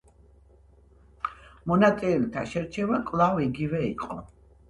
მონაწილეთა 1.71 2.45
შერჩევა 2.53 3.01
კვლავ 3.11 3.43
იგივე 3.47 3.83
იყო. 3.93 4.19